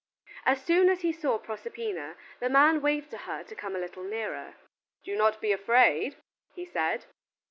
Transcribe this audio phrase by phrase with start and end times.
[0.47, 4.01] As soon as he saw Proserpina, the man waved to her to come a little
[4.03, 4.55] nearer.
[5.03, 6.15] "Do not be afraid,"
[6.55, 7.05] he said.